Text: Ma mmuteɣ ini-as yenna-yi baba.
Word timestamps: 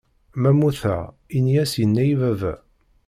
Ma 0.41 0.49
mmuteɣ 0.55 1.01
ini-as 1.35 1.73
yenna-yi 1.79 2.15
baba. 2.21 2.53